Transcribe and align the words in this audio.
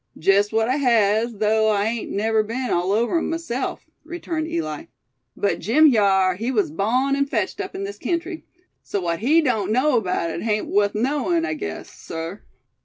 "Jest 0.17 0.51
what 0.51 0.67
I 0.67 0.77
has, 0.77 1.35
though 1.37 1.69
I 1.69 1.85
hain't 1.85 2.09
never 2.09 2.41
be'n 2.41 2.71
all 2.71 2.91
over 2.91 3.19
'em 3.19 3.29
myself," 3.29 3.85
returned 4.03 4.47
Eli. 4.47 4.85
"But 5.37 5.59
Jim 5.59 5.91
hyar, 5.91 6.33
he 6.37 6.49
was 6.49 6.71
bawn 6.71 7.15
an' 7.15 7.27
fetched 7.27 7.61
up 7.61 7.75
in 7.75 7.83
this 7.83 7.99
kentry; 7.99 8.43
so 8.81 8.99
what 8.99 9.19
he 9.19 9.41
doan't 9.41 9.71
know 9.71 10.01
'baout 10.01 10.31
hit 10.31 10.41
hain't 10.41 10.65
wuth 10.65 10.95
knowin', 10.95 11.45
I 11.45 11.53
guess, 11.53 11.91
sir." 11.93 12.41